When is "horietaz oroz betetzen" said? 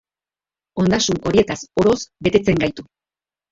1.33-2.61